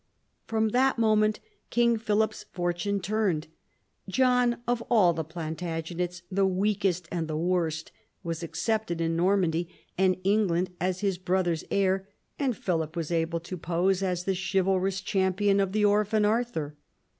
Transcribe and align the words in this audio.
From 0.47 0.69
that 0.69 0.97
moment 0.97 1.39
King 1.69 1.95
Philip's 1.95 2.45
fortune 2.51 3.01
turned. 3.01 3.45
John, 4.09 4.57
of 4.67 4.81
all 4.89 5.13
the 5.13 5.23
Plantagenets 5.23 6.23
the 6.31 6.47
weakest 6.47 7.07
and 7.11 7.27
the 7.27 7.37
worst, 7.37 7.91
was 8.23 8.41
accepted 8.41 8.99
in 8.99 9.15
Normandy 9.15 9.69
and 9.99 10.17
England 10.23 10.71
as 10.81 11.01
his 11.01 11.19
brother's 11.19 11.63
heir, 11.69 12.09
and 12.39 12.57
Philip 12.57 12.95
was 12.95 13.11
able 13.11 13.41
to 13.41 13.57
pose 13.59 14.01
as 14.01 14.23
the 14.23 14.33
chivalrous 14.35 15.01
champion 15.01 15.59
of 15.59 15.71
the 15.71 15.85
orphan 15.85 16.25
Arthur. 16.25 16.75